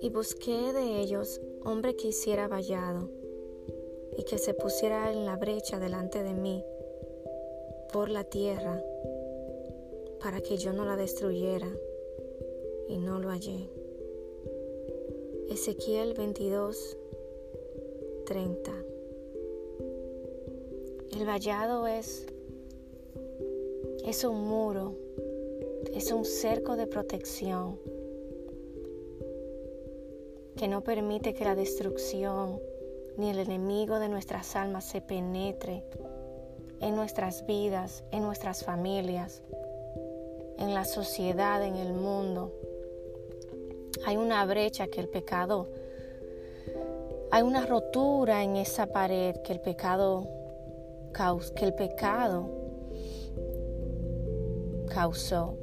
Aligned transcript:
Y 0.00 0.10
busqué 0.10 0.72
de 0.72 1.00
ellos 1.00 1.40
hombre 1.64 1.96
que 1.96 2.08
hiciera 2.08 2.48
vallado 2.48 3.08
y 4.16 4.24
que 4.24 4.38
se 4.38 4.54
pusiera 4.54 5.12
en 5.12 5.24
la 5.24 5.36
brecha 5.36 5.78
delante 5.78 6.22
de 6.22 6.34
mí 6.34 6.64
por 7.92 8.10
la 8.10 8.24
tierra 8.24 8.82
para 10.20 10.40
que 10.40 10.56
yo 10.56 10.72
no 10.72 10.84
la 10.84 10.96
destruyera 10.96 11.68
y 12.88 12.98
no 12.98 13.18
lo 13.18 13.28
hallé. 13.28 13.70
Ezequiel 15.48 16.14
22, 16.14 16.96
30. 18.26 18.72
El 21.12 21.26
vallado 21.26 21.86
es, 21.86 22.26
es 24.04 24.22
un 24.22 24.46
muro, 24.46 24.94
es 25.94 26.12
un 26.12 26.26
cerco 26.26 26.76
de 26.76 26.86
protección 26.86 27.78
que 30.56 30.68
no 30.68 30.82
permite 30.82 31.32
que 31.32 31.44
la 31.44 31.54
destrucción 31.54 32.60
ni 33.16 33.30
el 33.30 33.38
enemigo 33.38 33.98
de 33.98 34.10
nuestras 34.10 34.56
almas 34.56 34.84
se 34.84 35.00
penetre 35.00 35.84
en 36.80 36.94
nuestras 36.96 37.46
vidas, 37.46 38.04
en 38.10 38.22
nuestras 38.22 38.62
familias, 38.62 39.42
en 40.58 40.74
la 40.74 40.84
sociedad, 40.84 41.64
en 41.64 41.76
el 41.76 41.94
mundo. 41.94 42.52
Hay 44.04 44.18
una 44.18 44.44
brecha 44.44 44.86
que 44.86 45.00
el 45.00 45.08
pecado, 45.08 45.68
hay 47.30 47.42
una 47.42 47.64
rotura 47.64 48.42
en 48.42 48.56
esa 48.56 48.86
pared 48.86 49.36
que 49.38 49.54
el 49.54 49.60
pecado 49.60 50.28
que 51.54 51.64
el 51.64 51.74
pecado 51.74 52.63
causó. 54.94 55.56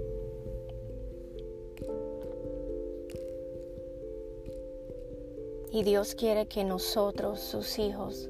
Y 5.71 5.83
Dios 5.83 6.15
quiere 6.15 6.47
que 6.47 6.65
nosotros, 6.65 7.39
sus 7.39 7.79
hijos, 7.79 8.29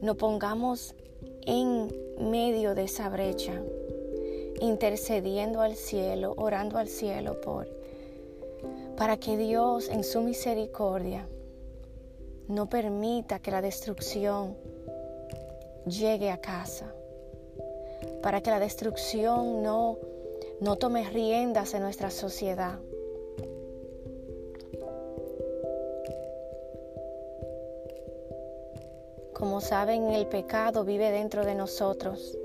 nos 0.00 0.16
pongamos 0.16 0.96
en 1.46 1.88
medio 2.18 2.74
de 2.74 2.84
esa 2.84 3.08
brecha, 3.08 3.62
intercediendo 4.60 5.60
al 5.60 5.76
cielo, 5.76 6.34
orando 6.36 6.78
al 6.78 6.88
cielo 6.88 7.40
por 7.40 7.68
para 8.96 9.16
que 9.16 9.36
Dios 9.36 9.88
en 9.88 10.04
su 10.04 10.20
misericordia 10.20 11.26
no 12.48 12.68
permita 12.68 13.38
que 13.40 13.50
la 13.50 13.62
destrucción 13.62 14.56
llegue 15.86 16.30
a 16.30 16.36
casa, 16.36 16.94
para 18.22 18.40
que 18.40 18.50
la 18.50 18.60
destrucción 18.60 19.62
no, 19.62 19.98
no 20.60 20.76
tome 20.76 21.08
riendas 21.10 21.74
en 21.74 21.82
nuestra 21.82 22.10
sociedad. 22.10 22.78
Como 29.34 29.60
saben, 29.60 30.10
el 30.10 30.28
pecado 30.28 30.84
vive 30.84 31.10
dentro 31.10 31.44
de 31.44 31.56
nosotros 31.56 32.38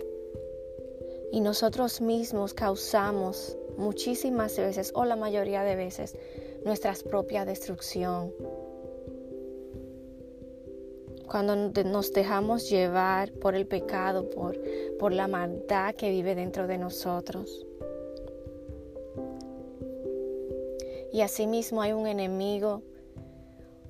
y 1.32 1.42
nosotros 1.42 2.02
mismos 2.02 2.54
causamos 2.54 3.56
muchísimas 3.78 4.58
veces 4.58 4.92
o 4.96 5.06
la 5.06 5.16
mayoría 5.16 5.64
de 5.64 5.76
veces 5.76 6.18
nuestra 6.66 6.96
propia 7.08 7.46
destrucción 7.46 8.34
cuando 11.28 11.56
nos 11.56 12.14
dejamos 12.14 12.70
llevar 12.70 13.32
por 13.34 13.54
el 13.56 13.68
pecado, 13.68 14.30
por, 14.30 14.58
por 14.98 15.12
la 15.12 15.28
maldad 15.28 15.94
que 15.94 16.10
vive 16.10 16.36
dentro 16.36 16.68
de 16.68 16.78
nosotros. 16.78 17.66
Y 21.12 21.22
asimismo 21.22 21.82
hay 21.82 21.94
un 21.94 22.08
enemigo, 22.08 22.82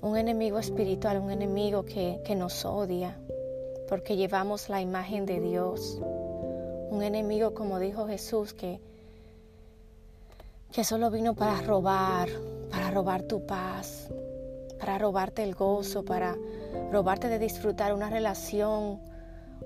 un 0.00 0.16
enemigo 0.16 0.58
espiritual, 0.58 1.18
un 1.18 1.30
enemigo 1.30 1.84
que, 1.84 2.20
que 2.24 2.34
nos 2.34 2.64
odia, 2.64 3.18
porque 3.88 4.16
llevamos 4.16 4.68
la 4.68 4.80
imagen 4.80 5.24
de 5.24 5.40
Dios. 5.40 6.00
Un 6.90 7.02
enemigo, 7.02 7.54
como 7.54 7.78
dijo 7.78 8.06
Jesús, 8.06 8.52
que, 8.54 8.80
que 10.72 10.84
solo 10.84 11.10
vino 11.10 11.34
para 11.34 11.60
robar, 11.60 12.28
para 12.70 12.90
robar 12.90 13.22
tu 13.22 13.46
paz, 13.46 14.08
para 14.78 14.98
robarte 14.98 15.42
el 15.42 15.54
gozo, 15.54 16.04
para 16.04 16.36
robarte 16.90 17.28
de 17.28 17.38
disfrutar 17.38 17.92
una 17.92 18.10
relación, 18.10 19.00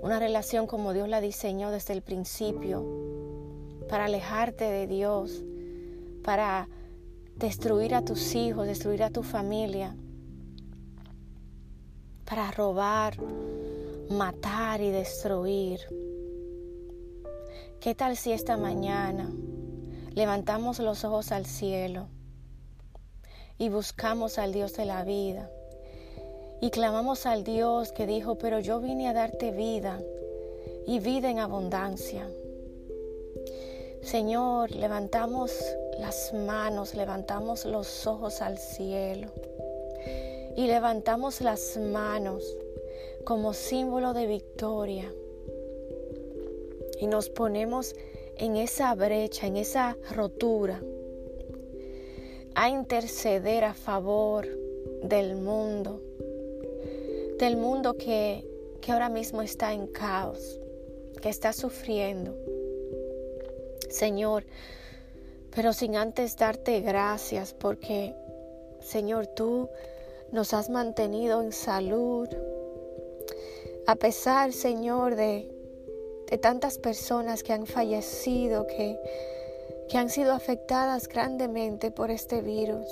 una 0.00 0.18
relación 0.18 0.66
como 0.66 0.92
Dios 0.92 1.08
la 1.08 1.20
diseñó 1.20 1.70
desde 1.70 1.92
el 1.92 2.02
principio, 2.02 2.84
para 3.88 4.06
alejarte 4.06 4.64
de 4.64 4.86
Dios, 4.86 5.44
para 6.24 6.68
destruir 7.36 7.94
a 7.94 8.04
tus 8.04 8.34
hijos, 8.34 8.66
destruir 8.66 9.02
a 9.02 9.10
tu 9.10 9.22
familia, 9.22 9.96
para 12.24 12.50
robar, 12.50 13.16
matar 14.10 14.80
y 14.80 14.90
destruir. 14.90 15.80
¿Qué 17.80 17.94
tal 17.94 18.16
si 18.16 18.32
esta 18.32 18.56
mañana 18.56 19.30
levantamos 20.14 20.78
los 20.78 21.04
ojos 21.04 21.32
al 21.32 21.46
cielo 21.46 22.08
y 23.62 23.68
buscamos 23.68 24.38
al 24.38 24.52
Dios 24.52 24.74
de 24.74 24.84
la 24.84 25.04
vida? 25.04 25.48
y 26.62 26.70
clamamos 26.70 27.26
al 27.26 27.42
Dios 27.42 27.90
que 27.90 28.06
dijo, 28.06 28.36
pero 28.36 28.60
yo 28.60 28.78
vine 28.78 29.08
a 29.08 29.12
darte 29.12 29.50
vida 29.50 30.00
y 30.86 31.00
vida 31.00 31.28
en 31.28 31.40
abundancia. 31.40 32.30
Señor, 34.00 34.70
levantamos 34.70 35.52
las 35.98 36.32
manos, 36.32 36.94
levantamos 36.94 37.64
los 37.64 38.06
ojos 38.06 38.40
al 38.42 38.58
cielo 38.58 39.26
y 40.56 40.68
levantamos 40.68 41.40
las 41.40 41.76
manos 41.78 42.44
como 43.24 43.54
símbolo 43.54 44.12
de 44.12 44.28
victoria 44.28 45.12
y 47.00 47.08
nos 47.08 47.28
ponemos 47.28 47.96
en 48.36 48.54
esa 48.54 48.94
brecha, 48.94 49.48
en 49.48 49.56
esa 49.56 49.96
rotura, 50.14 50.80
a 52.54 52.68
interceder 52.68 53.64
a 53.64 53.74
favor 53.74 54.46
del 55.02 55.36
mundo 55.36 56.00
del 57.42 57.56
mundo 57.56 57.94
que, 57.94 58.46
que 58.80 58.92
ahora 58.92 59.08
mismo 59.08 59.42
está 59.42 59.72
en 59.72 59.88
caos, 59.88 60.60
que 61.20 61.28
está 61.28 61.52
sufriendo. 61.52 62.36
Señor, 63.90 64.44
pero 65.52 65.72
sin 65.72 65.96
antes 65.96 66.36
darte 66.36 66.80
gracias 66.82 67.52
porque, 67.52 68.14
Señor, 68.80 69.26
tú 69.26 69.68
nos 70.30 70.54
has 70.54 70.70
mantenido 70.70 71.42
en 71.42 71.50
salud. 71.50 72.28
A 73.88 73.96
pesar, 73.96 74.52
Señor, 74.52 75.16
de, 75.16 75.52
de 76.30 76.38
tantas 76.38 76.78
personas 76.78 77.42
que 77.42 77.52
han 77.52 77.66
fallecido, 77.66 78.68
que, 78.68 78.96
que 79.88 79.98
han 79.98 80.10
sido 80.10 80.32
afectadas 80.32 81.08
grandemente 81.08 81.90
por 81.90 82.10
este 82.10 82.40
virus. 82.40 82.88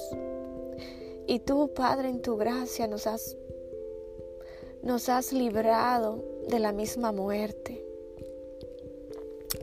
Y 1.27 1.41
tú, 1.41 1.73
Padre, 1.75 2.09
en 2.09 2.23
tu 2.23 2.37
gracia 2.37 2.87
nos 2.87 3.06
has 3.06 3.37
nos 4.83 5.09
has 5.11 5.33
librado 5.33 6.25
de 6.49 6.59
la 6.59 6.73
misma 6.73 7.12
muerte. 7.12 7.84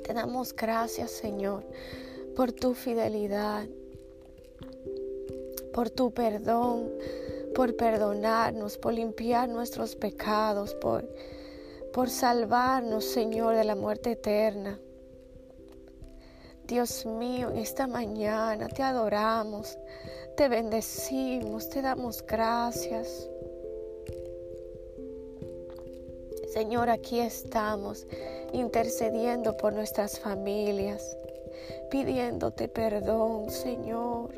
Te 0.04 0.14
damos 0.14 0.56
gracias, 0.56 1.12
Señor, 1.12 1.64
por 2.36 2.52
tu 2.52 2.74
fidelidad, 2.74 3.68
por 5.74 5.90
tu 5.90 6.12
perdón, 6.12 6.92
por 7.56 7.76
perdonarnos, 7.76 8.78
por 8.78 8.94
limpiar 8.94 9.50
nuestros 9.50 9.96
pecados, 9.96 10.76
por, 10.76 11.10
por 11.94 12.10
salvarnos, 12.10 13.06
Señor, 13.06 13.56
de 13.56 13.64
la 13.64 13.76
muerte 13.76 14.12
eterna. 14.12 14.80
Dios 16.68 17.06
mío, 17.06 17.50
en 17.50 17.60
esta 17.60 17.88
mañana 17.88 18.68
te 18.68 18.84
adoramos, 18.84 19.78
te 20.36 20.50
bendecimos, 20.50 21.70
te 21.70 21.82
damos 21.82 22.26
gracias. 22.26 23.30
Señor, 26.54 26.90
aquí 26.90 27.22
estamos 27.22 28.06
intercediendo 28.52 29.56
por 29.56 29.72
nuestras 29.72 30.20
familias, 30.20 31.18
pidiéndote 31.90 32.68
perdón, 32.68 33.50
Señor. 33.50 34.32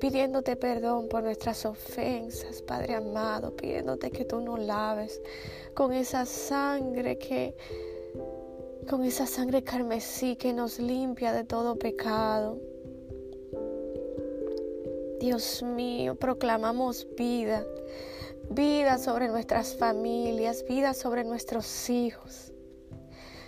Pidiéndote 0.00 0.56
perdón 0.56 1.08
por 1.08 1.22
nuestras 1.22 1.64
ofensas, 1.66 2.62
Padre 2.62 2.94
amado, 2.94 3.54
pidiéndote 3.54 4.10
que 4.10 4.24
tú 4.24 4.40
nos 4.40 4.58
laves 4.58 5.20
con 5.74 5.92
esa 5.92 6.24
sangre 6.26 7.18
que, 7.18 7.56
con 8.88 9.04
esa 9.04 9.26
sangre 9.26 9.62
carmesí 9.62 10.36
que 10.36 10.52
nos 10.52 10.78
limpia 10.78 11.32
de 11.32 11.44
todo 11.44 11.78
pecado. 11.78 12.58
Dios 15.20 15.62
mío, 15.62 16.14
proclamamos 16.14 17.06
vida 17.16 17.64
vida 18.50 18.98
sobre 18.98 19.28
nuestras 19.28 19.76
familias, 19.76 20.64
vida 20.68 20.94
sobre 20.94 21.24
nuestros 21.24 21.90
hijos. 21.90 22.52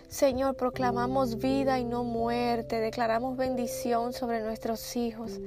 Señor, 0.08 0.56
proclamamos 0.56 1.38
vida 1.38 1.78
y 1.78 1.84
no 1.84 2.02
muerte. 2.02 2.80
Declaramos 2.80 3.36
bendición 3.36 4.12
sobre 4.12 4.40
nuestros 4.42 4.96
hijos. 4.96 5.38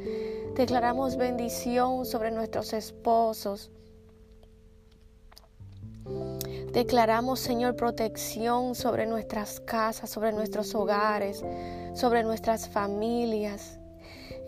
Declaramos 0.56 1.18
bendición 1.18 2.06
sobre 2.06 2.32
nuestros 2.32 2.72
esposos. 2.74 3.72
Declaramos, 6.74 7.40
Señor, 7.40 7.76
protección 7.76 8.74
sobre 8.74 9.06
nuestras 9.06 9.60
casas, 9.60 10.10
sobre 10.10 10.34
nuestros 10.34 10.74
hogares, 10.74 11.46
sobre 11.94 12.24
nuestras 12.24 12.68
familias. 12.68 13.78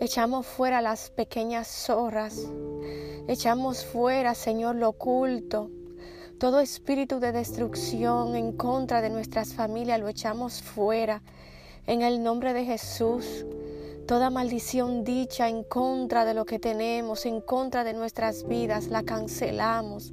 Echamos 0.00 0.44
fuera 0.44 0.82
las 0.82 1.10
pequeñas 1.10 1.68
zorras. 1.68 2.44
Echamos 3.28 3.84
fuera, 3.84 4.34
Señor, 4.34 4.74
lo 4.74 4.88
oculto. 4.88 5.70
Todo 6.40 6.58
espíritu 6.58 7.20
de 7.20 7.30
destrucción 7.30 8.34
en 8.34 8.50
contra 8.50 9.02
de 9.02 9.10
nuestras 9.10 9.54
familias 9.54 10.00
lo 10.00 10.08
echamos 10.08 10.60
fuera. 10.62 11.22
En 11.86 12.02
el 12.02 12.24
nombre 12.24 12.54
de 12.54 12.64
Jesús. 12.64 13.46
Toda 14.08 14.30
maldición 14.30 15.04
dicha 15.04 15.48
en 15.48 15.62
contra 15.64 16.24
de 16.24 16.34
lo 16.34 16.44
que 16.44 16.58
tenemos, 16.58 17.24
en 17.24 17.40
contra 17.40 17.82
de 17.82 17.92
nuestras 17.92 18.46
vidas, 18.46 18.86
la 18.86 19.02
cancelamos. 19.02 20.12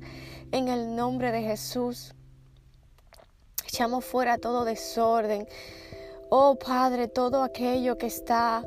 En 0.53 0.67
el 0.67 0.95
nombre 0.95 1.31
de 1.31 1.41
Jesús. 1.41 2.13
Echamos 3.67 4.05
fuera 4.05 4.37
todo 4.37 4.65
desorden. 4.65 5.47
Oh 6.29 6.59
Padre, 6.59 7.07
todo 7.07 7.41
aquello 7.41 7.97
que 7.97 8.05
está 8.05 8.63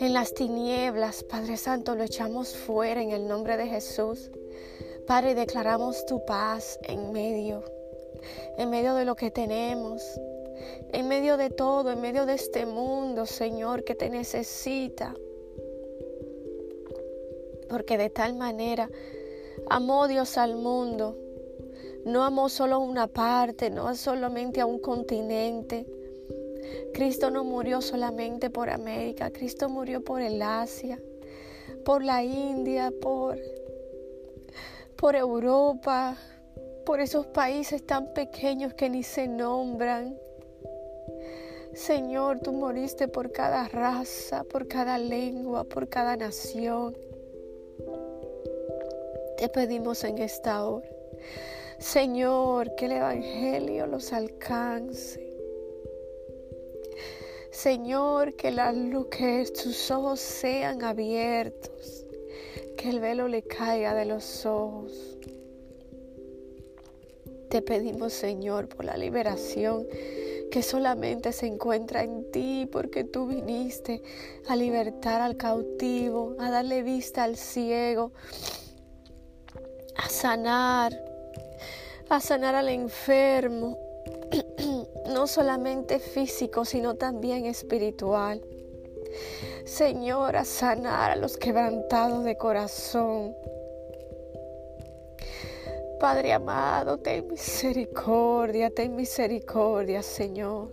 en 0.00 0.14
las 0.14 0.32
tinieblas, 0.32 1.24
Padre 1.24 1.58
Santo, 1.58 1.94
lo 1.94 2.04
echamos 2.04 2.56
fuera 2.56 3.02
en 3.02 3.10
el 3.10 3.28
nombre 3.28 3.58
de 3.58 3.66
Jesús. 3.66 4.30
Padre, 5.06 5.34
declaramos 5.34 6.06
tu 6.06 6.24
paz 6.24 6.78
en 6.84 7.12
medio, 7.12 7.62
en 8.56 8.70
medio 8.70 8.94
de 8.94 9.04
lo 9.04 9.14
que 9.14 9.30
tenemos, 9.30 10.02
en 10.94 11.06
medio 11.06 11.36
de 11.36 11.50
todo, 11.50 11.92
en 11.92 12.00
medio 12.00 12.24
de 12.24 12.32
este 12.32 12.64
mundo, 12.64 13.26
Señor, 13.26 13.84
que 13.84 13.94
te 13.94 14.08
necesita. 14.08 15.14
Porque 17.68 17.98
de 17.98 18.08
tal 18.08 18.32
manera 18.36 18.88
amó 19.68 20.08
Dios 20.08 20.38
al 20.38 20.56
mundo. 20.56 21.16
No 22.04 22.24
amó 22.24 22.48
solo 22.48 22.80
una 22.80 23.06
parte, 23.06 23.70
no 23.70 23.94
solamente 23.94 24.60
a 24.60 24.66
un 24.66 24.78
continente. 24.78 25.86
Cristo 26.92 27.30
no 27.30 27.44
murió 27.44 27.80
solamente 27.80 28.50
por 28.50 28.70
América, 28.70 29.30
Cristo 29.30 29.68
murió 29.68 30.02
por 30.02 30.20
el 30.20 30.40
Asia, 30.42 31.00
por 31.84 32.02
la 32.02 32.22
India, 32.22 32.92
por 33.00 33.38
por 34.98 35.14
Europa, 35.14 36.16
por 36.84 37.00
esos 37.00 37.24
países 37.26 37.86
tan 37.86 38.12
pequeños 38.14 38.74
que 38.74 38.90
ni 38.90 39.04
se 39.04 39.28
nombran. 39.28 40.18
Señor, 41.72 42.40
tú 42.40 42.52
moriste 42.52 43.06
por 43.06 43.30
cada 43.30 43.68
raza, 43.68 44.42
por 44.42 44.66
cada 44.66 44.98
lengua, 44.98 45.62
por 45.62 45.88
cada 45.88 46.16
nación. 46.16 46.96
Te 49.38 49.48
pedimos 49.48 50.02
en 50.02 50.18
esta 50.18 50.66
hora, 50.66 50.88
Señor, 51.78 52.74
que 52.74 52.86
el 52.86 52.92
Evangelio 52.92 53.86
los 53.86 54.12
alcance. 54.12 55.24
Señor, 57.52 58.34
que, 58.34 58.50
la, 58.50 58.74
que 59.10 59.46
sus 59.46 59.90
ojos 59.92 60.18
sean 60.18 60.82
abiertos 60.82 62.04
que 62.76 62.90
el 62.90 62.98
velo 62.98 63.28
le 63.28 63.42
caiga 63.42 63.94
de 63.94 64.06
los 64.06 64.44
ojos. 64.44 65.18
Te 67.48 67.62
pedimos, 67.62 68.12
Señor, 68.12 68.68
por 68.68 68.84
la 68.84 68.96
liberación 68.96 69.86
que 70.50 70.62
solamente 70.62 71.32
se 71.32 71.46
encuentra 71.46 72.02
en 72.02 72.30
ti, 72.30 72.68
porque 72.70 73.04
tú 73.04 73.26
viniste 73.26 74.02
a 74.48 74.56
libertar 74.56 75.20
al 75.20 75.36
cautivo, 75.36 76.34
a 76.38 76.50
darle 76.50 76.82
vista 76.82 77.24
al 77.24 77.36
ciego, 77.36 78.12
sanar, 80.08 80.92
a 82.08 82.20
sanar 82.20 82.54
al 82.54 82.68
enfermo, 82.68 83.78
no 85.08 85.26
solamente 85.26 85.98
físico, 85.98 86.64
sino 86.64 86.94
también 86.94 87.46
espiritual. 87.46 88.42
Señor, 89.64 90.36
a 90.36 90.44
sanar 90.44 91.10
a 91.10 91.16
los 91.16 91.36
quebrantados 91.36 92.24
de 92.24 92.36
corazón. 92.36 93.34
Padre 96.00 96.32
amado, 96.32 96.98
ten 96.98 97.26
misericordia, 97.26 98.70
ten 98.70 98.94
misericordia, 98.94 100.02
Señor. 100.02 100.70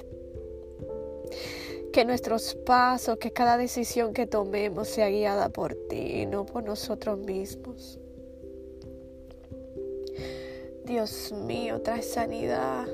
Que 1.91 2.05
nuestros 2.05 2.53
pasos, 2.53 3.17
que 3.17 3.31
cada 3.31 3.57
decisión 3.57 4.13
que 4.13 4.27
tomemos 4.27 4.87
sea 4.87 5.09
guiada 5.09 5.49
por 5.49 5.75
ti, 5.89 6.25
no 6.25 6.45
por 6.45 6.63
nosotros 6.63 7.17
mismos. 7.17 7.99
Dios 10.85 11.31
mío, 11.31 11.81
trae 11.81 12.03
sanidad. 12.03 12.85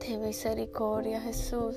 Ten 0.00 0.22
misericordia, 0.22 1.20
Jesús. 1.20 1.76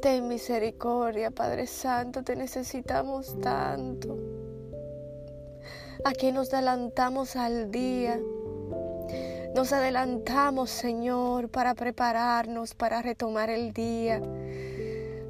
Ten 0.00 0.28
misericordia, 0.28 1.32
Padre 1.32 1.66
Santo, 1.66 2.22
te 2.22 2.36
necesitamos 2.36 3.36
tanto. 3.40 4.16
Aquí 6.04 6.30
nos 6.30 6.54
adelantamos 6.54 7.34
al 7.34 7.72
día. 7.72 8.20
Nos 9.56 9.72
adelantamos, 9.72 10.70
Señor, 10.70 11.48
para 11.48 11.74
prepararnos, 11.74 12.72
para 12.74 13.02
retomar 13.02 13.50
el 13.50 13.72
día, 13.72 14.22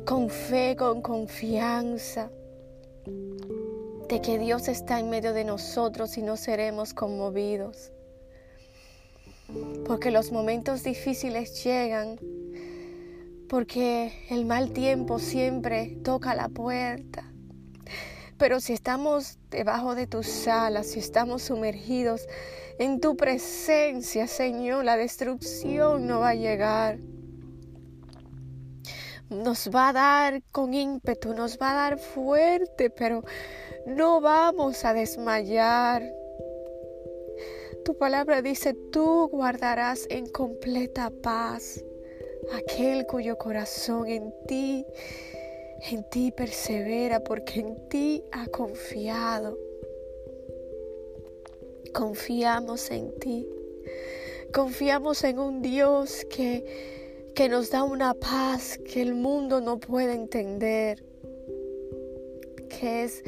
con 0.04 0.28
fe, 0.28 0.76
con 0.76 1.00
confianza, 1.00 2.30
de 4.10 4.20
que 4.20 4.40
Dios 4.40 4.66
está 4.66 4.98
en 4.98 5.08
medio 5.08 5.32
de 5.32 5.44
nosotros 5.44 6.18
y 6.18 6.22
no 6.22 6.36
seremos 6.36 6.94
conmovidos. 6.94 7.92
Porque 9.86 10.10
los 10.10 10.32
momentos 10.32 10.82
difíciles 10.82 11.62
llegan 11.62 12.18
porque 13.48 14.12
el 14.28 14.46
mal 14.46 14.72
tiempo 14.72 15.20
siempre 15.20 15.96
toca 16.02 16.34
la 16.34 16.48
puerta. 16.48 17.24
Pero 18.36 18.58
si 18.58 18.72
estamos 18.72 19.38
debajo 19.48 19.94
de 19.94 20.08
tus 20.08 20.48
alas, 20.48 20.88
si 20.88 20.98
estamos 20.98 21.42
sumergidos 21.42 22.26
en 22.80 23.00
tu 23.00 23.16
presencia, 23.16 24.26
Señor, 24.26 24.84
la 24.84 24.96
destrucción 24.96 26.08
no 26.08 26.18
va 26.18 26.30
a 26.30 26.34
llegar. 26.34 26.98
Nos 29.28 29.70
va 29.72 29.90
a 29.90 29.92
dar 29.92 30.42
con 30.50 30.74
ímpetu, 30.74 31.32
nos 31.32 31.58
va 31.58 31.70
a 31.70 31.74
dar 31.74 31.98
fuerte, 32.00 32.90
pero 32.90 33.22
no 33.86 34.20
vamos 34.20 34.84
a 34.84 34.94
desmayar. 34.94 36.02
Tu 37.84 37.96
palabra 37.96 38.42
dice, 38.42 38.74
tú 38.92 39.28
guardarás 39.28 40.06
en 40.10 40.26
completa 40.26 41.10
paz 41.22 41.82
aquel 42.52 43.06
cuyo 43.06 43.38
corazón 43.38 44.08
en 44.08 44.34
ti, 44.46 44.84
en 45.90 46.04
ti 46.10 46.30
persevera, 46.32 47.20
porque 47.20 47.60
en 47.60 47.88
ti 47.88 48.22
ha 48.32 48.46
confiado. 48.46 49.58
Confiamos 51.92 52.90
en 52.90 53.12
ti. 53.18 53.48
Confiamos 54.52 55.24
en 55.24 55.38
un 55.38 55.62
Dios 55.62 56.26
que, 56.28 57.30
que 57.34 57.48
nos 57.48 57.70
da 57.70 57.84
una 57.84 58.14
paz 58.14 58.78
que 58.78 59.00
el 59.00 59.14
mundo 59.14 59.60
no 59.60 59.78
puede 59.78 60.12
entender, 60.14 61.02
que 62.68 63.04
es 63.04 63.22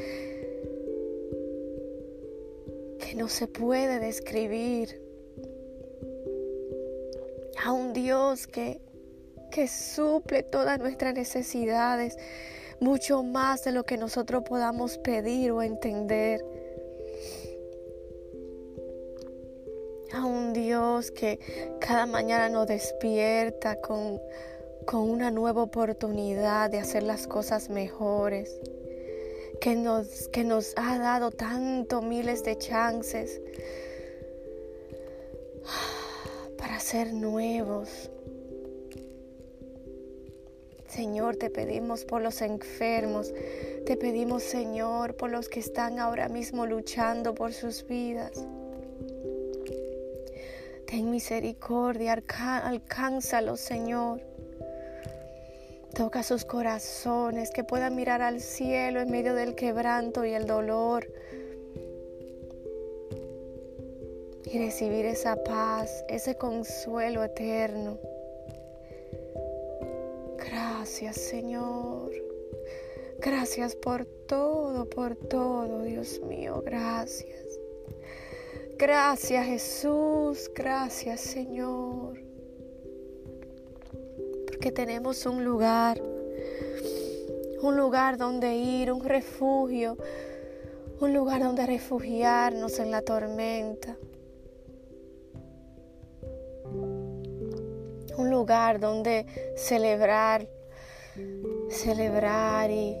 no 3.15 3.29
se 3.29 3.47
puede 3.47 3.99
describir. 3.99 5.01
A 7.63 7.71
un 7.71 7.93
Dios 7.93 8.47
que, 8.47 8.81
que 9.51 9.67
suple 9.67 10.43
todas 10.43 10.79
nuestras 10.79 11.13
necesidades, 11.13 12.17
mucho 12.79 13.23
más 13.23 13.63
de 13.63 13.71
lo 13.71 13.83
que 13.83 13.97
nosotros 13.97 14.43
podamos 14.43 14.97
pedir 14.97 15.51
o 15.51 15.61
entender. 15.61 16.43
A 20.13 20.25
un 20.25 20.53
Dios 20.53 21.11
que 21.11 21.39
cada 21.79 22.05
mañana 22.05 22.49
nos 22.49 22.67
despierta 22.67 23.79
con, 23.79 24.19
con 24.85 25.09
una 25.09 25.31
nueva 25.31 25.63
oportunidad 25.63 26.69
de 26.69 26.79
hacer 26.79 27.03
las 27.03 27.27
cosas 27.27 27.69
mejores, 27.69 28.59
que 29.63 29.77
nos, 29.77 30.27
que 30.27 30.43
nos 30.43 30.73
ha 30.75 30.97
dado 30.97 31.31
tanto 31.31 32.01
miles 32.01 32.43
de 32.43 32.57
chances 32.57 33.39
para 36.57 36.81
ser 36.81 37.13
nuevos, 37.13 38.11
Señor, 40.85 41.37
te 41.37 41.49
pedimos 41.49 42.03
por 42.03 42.21
los 42.21 42.41
enfermos, 42.41 43.33
te 43.85 43.95
pedimos, 43.95 44.43
Señor, 44.43 45.15
por 45.15 45.31
los 45.31 45.47
que 45.47 45.61
están 45.61 45.97
ahora 45.97 46.27
mismo 46.27 46.65
luchando 46.65 47.33
por 47.33 47.53
sus 47.53 47.87
vidas. 47.87 48.45
Ten 50.87 51.09
misericordia, 51.09 52.21
alcánzalo, 52.65 53.55
Señor. 53.55 54.32
Toca 55.95 56.23
sus 56.23 56.45
corazones, 56.45 57.51
que 57.51 57.63
puedan 57.63 57.95
mirar 57.95 58.21
al 58.21 58.41
cielo 58.41 58.99
en 58.99 59.11
medio 59.11 59.35
del 59.35 59.55
quebranto 59.55 60.25
y 60.25 60.33
el 60.33 60.45
dolor. 60.45 61.07
Y 64.45 64.57
recibir 64.57 65.05
esa 65.05 65.35
paz, 65.43 66.03
ese 66.09 66.35
consuelo 66.35 67.23
eterno. 67.23 67.97
Gracias, 70.37 71.15
Señor. 71.15 72.11
Gracias 73.19 73.75
por 73.75 74.05
todo, 74.05 74.89
por 74.89 75.15
todo, 75.15 75.83
Dios 75.83 76.19
mío. 76.21 76.61
Gracias. 76.65 77.43
Gracias 78.77 79.45
Jesús, 79.45 80.51
gracias 80.53 81.21
Señor. 81.21 82.22
Porque 84.63 84.75
tenemos 84.75 85.25
un 85.25 85.43
lugar, 85.43 86.01
un 87.61 87.75
lugar 87.75 88.17
donde 88.17 88.55
ir, 88.55 88.93
un 88.93 89.03
refugio, 89.03 89.97
un 91.01 91.13
lugar 91.13 91.43
donde 91.43 91.65
refugiarnos 91.65 92.79
en 92.79 92.89
la 92.89 93.01
tormenta. 93.01 93.97
Un 98.17 98.29
lugar 98.29 98.79
donde 98.79 99.25
celebrar, 99.57 100.47
celebrar 101.69 102.71
y 102.71 102.95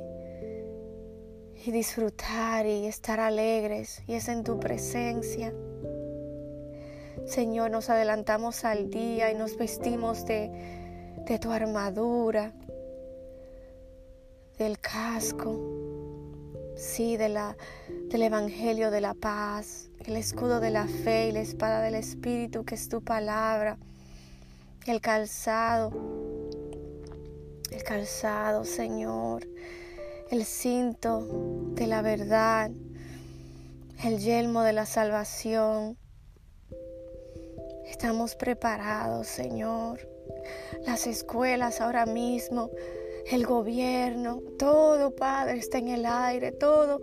y 1.65 1.71
disfrutar 1.71 2.65
y 2.65 2.87
estar 2.87 3.21
alegres 3.21 4.03
y 4.05 4.15
es 4.15 4.27
en 4.27 4.43
tu 4.43 4.59
presencia. 4.59 5.53
Señor, 7.25 7.71
nos 7.71 7.89
adelantamos 7.89 8.65
al 8.65 8.89
día 8.89 9.31
y 9.31 9.35
nos 9.35 9.55
vestimos 9.55 10.25
de, 10.25 10.82
de 11.25 11.39
tu 11.39 11.51
armadura, 11.51 12.53
del 14.57 14.79
casco, 14.79 15.59
sí, 16.75 17.17
de 17.17 17.29
la, 17.29 17.57
del 18.09 18.23
Evangelio 18.23 18.91
de 18.91 19.01
la 19.01 19.13
paz, 19.13 19.89
el 20.05 20.15
escudo 20.15 20.59
de 20.59 20.69
la 20.69 20.87
fe 20.87 21.29
y 21.29 21.31
la 21.31 21.41
espada 21.41 21.81
del 21.81 21.95
Espíritu, 21.95 22.63
que 22.65 22.75
es 22.75 22.89
tu 22.89 23.01
palabra, 23.01 23.77
el 24.85 25.01
calzado, 25.01 25.91
el 27.71 27.83
calzado, 27.83 28.65
Señor 28.65 29.47
el 30.33 30.45
cinto 30.45 31.27
de 31.75 31.85
la 31.85 32.01
verdad, 32.01 32.71
el 34.03 34.17
yelmo 34.17 34.63
de 34.63 34.73
la 34.73 34.87
salvación. 34.87 35.95
Estamos 37.85 38.35
preparados, 38.35 39.27
Señor. 39.27 40.12
Las 40.85 41.07
escuelas 41.07 41.81
ahora 41.81 42.05
mismo, 42.05 42.69
el 43.31 43.45
gobierno, 43.45 44.41
todo, 44.57 45.15
Padre, 45.15 45.57
está 45.57 45.77
en 45.77 45.89
el 45.89 46.05
aire, 46.05 46.51
todo, 46.51 47.01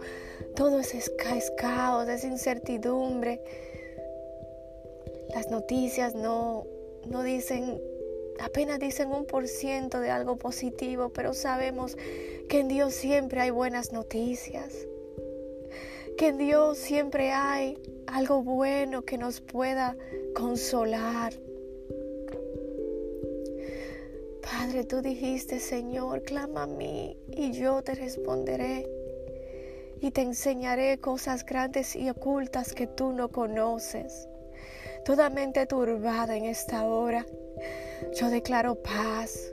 todo 0.54 0.80
es, 0.80 0.94
es 0.94 1.10
caos, 1.56 2.08
es 2.08 2.24
incertidumbre. 2.24 3.42
Las 5.34 5.50
noticias 5.50 6.14
no, 6.14 6.66
no 7.06 7.22
dicen 7.22 7.80
apenas 8.40 8.78
dicen 8.78 9.12
un 9.12 9.26
por 9.26 9.46
ciento 9.46 10.00
de 10.00 10.10
algo 10.10 10.36
positivo, 10.36 11.10
pero 11.10 11.34
sabemos 11.34 11.96
que 12.48 12.60
en 12.60 12.68
Dios 12.68 12.94
siempre 12.94 13.40
hay 13.40 13.50
buenas 13.50 13.92
noticias, 13.92 14.86
que 16.16 16.28
en 16.28 16.38
Dios 16.38 16.78
siempre 16.78 17.32
hay 17.32 17.78
algo 18.06 18.42
bueno 18.42 19.02
que 19.02 19.18
nos 19.18 19.40
pueda 19.40 19.96
consolar. 20.34 21.32
Padre, 24.42 24.84
tú 24.84 25.02
dijiste, 25.02 25.60
Señor, 25.60 26.22
clama 26.22 26.64
a 26.64 26.66
mí 26.66 27.16
y 27.28 27.52
yo 27.52 27.82
te 27.82 27.94
responderé 27.94 28.88
y 30.00 30.10
te 30.10 30.22
enseñaré 30.22 30.98
cosas 30.98 31.44
grandes 31.44 31.94
y 31.94 32.08
ocultas 32.08 32.72
que 32.72 32.86
tú 32.86 33.12
no 33.12 33.28
conoces. 33.28 34.28
Toda 35.04 35.30
mente 35.30 35.66
turbada 35.66 36.36
en 36.36 36.44
esta 36.44 36.84
hora 36.84 37.26
yo 38.14 38.30
declaro 38.30 38.76
paz. 38.76 39.52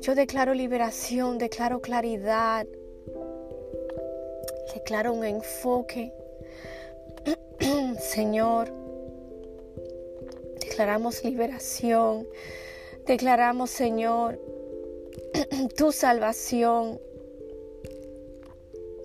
Yo 0.00 0.14
declaro 0.14 0.54
liberación, 0.54 1.38
declaro 1.38 1.80
claridad. 1.80 2.66
Declaro 4.74 5.12
un 5.12 5.24
enfoque. 5.24 6.12
Señor, 8.00 8.72
declaramos 10.60 11.22
liberación. 11.24 12.26
Declaramos, 13.08 13.70
Señor, 13.70 14.38
tu 15.78 15.92
salvación. 15.92 17.00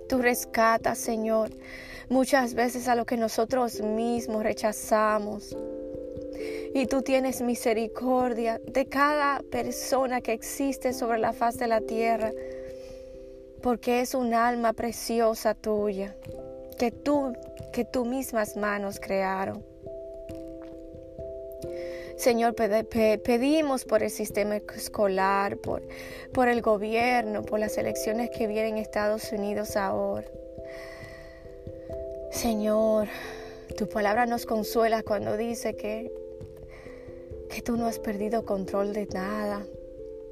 Tu 0.10 0.17
rescata, 0.17 0.93
Señor, 0.93 1.50
muchas 2.10 2.53
veces 2.53 2.89
a 2.89 2.95
lo 2.95 3.05
que 3.05 3.15
nosotros 3.15 3.79
mismos 3.79 4.43
rechazamos 4.43 5.55
y 6.74 6.86
tú 6.88 7.01
tienes 7.01 7.41
misericordia 7.41 8.60
de 8.67 8.88
cada 8.88 9.41
persona 9.50 10.19
que 10.19 10.33
existe 10.33 10.91
sobre 10.91 11.17
la 11.17 11.31
faz 11.31 11.57
de 11.57 11.67
la 11.67 11.79
tierra, 11.79 12.33
porque 13.62 14.01
es 14.01 14.15
un 14.15 14.33
alma 14.33 14.74
preciosa 14.74 15.55
tuya, 15.55 16.13
que 16.77 16.91
tú, 16.91 17.31
que 17.72 17.86
tus 17.86 18.05
mismas 18.05 18.57
manos 18.57 19.00
crearon. 19.00 19.73
Señor, 22.17 22.55
pedimos 22.55 23.86
por 23.86 24.03
el 24.03 24.10
sistema 24.10 24.58
escolar, 24.58 25.58
por, 25.58 25.82
por 26.34 26.48
el 26.48 26.62
gobierno, 26.62 27.43
por 27.43 27.60
las 27.60 27.77
elecciones 27.77 28.29
que 28.29 28.48
vienen 28.48 28.77
en 28.77 28.84
Estados 28.84 29.32
Unidos 29.32 29.75
ahora. 29.75 30.27
Señor, 32.32 33.08
tu 33.77 33.88
palabra 33.88 34.25
nos 34.25 34.46
consuela 34.46 35.03
cuando 35.03 35.38
dice 35.38 35.75
que 35.75 36.12
que 37.53 37.62
tú 37.62 37.77
no 37.77 37.86
has 37.86 38.00
perdido 38.00 38.46
control 38.46 38.93
de 38.93 39.05
nada. 39.05 39.63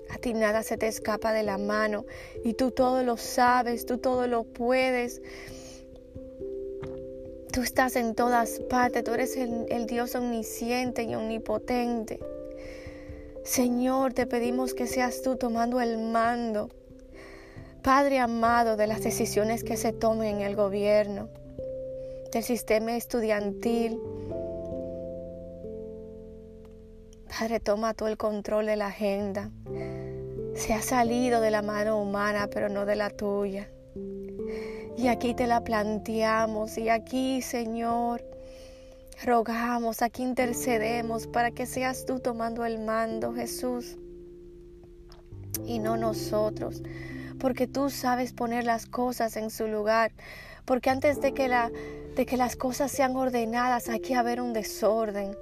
A 0.10 0.18
ti 0.18 0.34
nada 0.34 0.64
se 0.64 0.76
te 0.78 0.88
escapa 0.88 1.32
de 1.32 1.44
la 1.44 1.60
mano 1.60 2.06
y 2.44 2.54
tú 2.54 2.72
todo 2.72 3.04
lo 3.04 3.16
sabes, 3.16 3.86
tú 3.86 4.00
todo 4.00 4.26
lo 4.26 4.44
puedes. 4.44 5.22
Tú 7.52 7.62
estás 7.62 7.96
en 7.98 8.16
todas 8.16 8.60
partes, 8.70 9.04
tú 9.04 9.14
eres 9.14 9.36
el, 9.36 9.86
Dios 9.86 10.16
omnisciente 10.16 11.04
y 11.04 11.16
omnipotente. 11.16 12.20
Señor, 13.44 14.14
te 14.14 14.26
pedimos 14.26 14.74
que 14.74 14.88
seas 14.88 15.22
tú 15.22 15.36
tomando 15.36 15.82
el 15.82 15.98
mando, 15.98 16.70
Padre 17.84 18.20
amado, 18.20 18.78
de 18.78 18.88
las 18.88 19.02
decisiones 19.04 19.64
que 19.64 19.76
se 19.76 19.92
tomen 19.92 20.36
en 20.36 20.42
el 20.42 20.56
gobierno, 20.56 21.30
del 22.32 22.44
sistema 22.44 22.96
estudiantil, 22.96 24.00
Padre, 27.28 27.60
toma 27.60 27.94
tú 27.94 28.08
el 28.08 28.18
control 28.18 28.66
de 28.66 28.76
la 28.76 28.88
agenda. 28.88 29.50
Se 30.54 30.74
ha 30.74 30.82
salido 30.82 31.42
de 31.42 31.50
la 31.50 31.62
mano 31.62 32.00
humana, 32.00 32.50
pero 32.54 32.70
no 32.70 32.86
de 32.86 32.96
la 32.96 33.10
tuya. 33.10 33.70
Y 34.98 35.08
aquí 35.08 35.34
te 35.34 35.48
la 35.48 35.64
planteamos 35.64 36.78
y 36.78 36.90
aquí, 36.90 37.42
Señor, 37.42 38.24
rogamos, 39.24 40.02
aquí 40.02 40.24
intercedemos 40.24 41.28
para 41.28 41.52
que 41.52 41.66
seas 41.66 42.06
tú 42.06 42.20
tomando 42.20 42.66
el 42.66 42.80
mando, 42.80 43.34
Jesús, 43.34 43.98
y 45.66 45.80
no 45.80 45.98
nosotros, 45.98 46.82
porque 47.40 47.68
tú 47.68 47.90
sabes 47.90 48.34
poner 48.34 48.66
las 48.66 48.86
cosas 48.86 49.38
en 49.38 49.50
su 49.50 49.68
lugar, 49.68 50.12
porque 50.66 50.90
antes 50.90 51.22
de 51.22 51.34
que, 51.34 51.48
la, 51.48 51.72
de 52.16 52.26
que 52.26 52.38
las 52.38 52.56
cosas 52.56 52.92
sean 52.92 53.16
ordenadas, 53.16 53.90
hay 53.90 54.00
que 54.00 54.16
haber 54.16 54.42
un 54.42 54.54
desorden. 54.54 55.36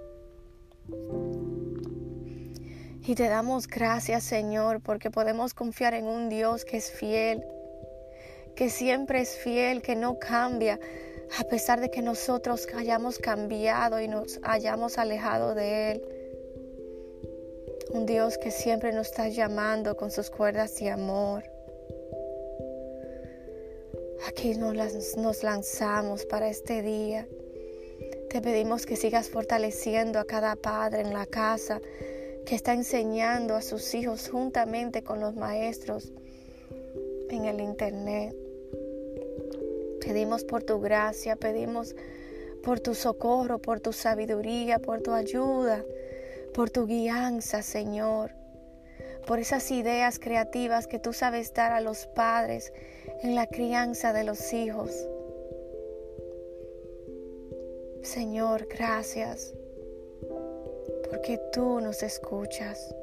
Y 3.06 3.16
te 3.16 3.28
damos 3.28 3.68
gracias, 3.68 4.24
Señor, 4.24 4.82
porque 4.82 5.10
podemos 5.10 5.54
confiar 5.54 5.94
en 5.94 6.06
un 6.06 6.30
Dios 6.30 6.64
que 6.64 6.78
es 6.78 6.92
fiel, 6.92 7.44
que 8.60 8.70
siempre 8.70 9.22
es 9.22 9.38
fiel, 9.38 9.82
que 9.82 9.96
no 9.96 10.20
cambia, 10.20 10.82
a 11.40 11.46
pesar 11.46 11.80
de 11.80 11.90
que 11.90 12.02
nosotros 12.02 12.68
hayamos 12.76 13.18
cambiado 13.18 14.02
y 14.02 14.10
nos 14.10 14.38
hayamos 14.44 14.98
alejado 14.98 15.56
de 15.56 15.92
Él. 15.92 16.02
Un 17.92 18.06
Dios 18.06 18.38
que 18.38 18.52
siempre 18.52 18.92
nos 18.92 19.08
está 19.08 19.30
llamando 19.30 19.96
con 19.96 20.12
sus 20.12 20.30
cuerdas 20.30 20.76
de 20.76 20.90
amor. 20.90 21.46
Aquí 24.28 24.56
nos, 24.56 25.16
nos 25.16 25.42
lanzamos 25.42 26.26
para 26.26 26.50
este 26.50 26.82
día. 26.82 27.30
Te 28.30 28.42
pedimos 28.42 28.86
que 28.86 28.98
sigas 28.98 29.30
fortaleciendo 29.30 30.20
a 30.20 30.26
cada 30.26 30.58
padre 30.58 31.00
en 31.00 31.14
la 31.14 31.28
casa, 31.28 31.80
que 32.46 32.56
está 32.56 32.74
enseñando 32.74 33.56
a 33.56 33.62
sus 33.62 33.94
hijos 33.94 34.28
juntamente 34.28 35.02
con 35.02 35.22
los 35.22 35.34
maestros 35.38 36.12
en 37.30 37.46
el 37.46 37.62
Internet. 37.62 38.36
Pedimos 40.10 40.44
por 40.44 40.64
tu 40.64 40.82
gracia, 40.82 41.36
pedimos 41.36 41.96
por 42.64 42.80
tu 42.80 42.96
socorro, 42.96 43.60
por 43.60 43.80
tu 43.80 43.94
sabiduría, 43.94 44.80
por 44.80 45.02
tu 45.02 45.12
ayuda, 45.12 45.86
por 46.52 46.72
tu 46.72 46.88
guianza, 46.88 47.62
Señor, 47.62 48.32
por 49.28 49.38
esas 49.38 49.70
ideas 49.70 50.18
creativas 50.18 50.88
que 50.88 50.98
tú 50.98 51.14
sabes 51.14 51.54
dar 51.54 51.74
a 51.74 51.80
los 51.80 52.08
padres 52.08 52.74
en 53.22 53.36
la 53.36 53.46
crianza 53.46 54.12
de 54.12 54.24
los 54.24 54.52
hijos. 54.52 54.90
Señor, 58.02 58.66
gracias, 58.68 59.54
porque 61.08 61.40
tú 61.54 61.82
nos 61.82 62.02
escuchas. 62.02 62.96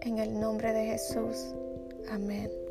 En 0.00 0.18
el 0.18 0.40
nombre 0.40 0.72
de 0.72 0.86
Jesús. 0.86 1.54
Amén. 2.10 2.61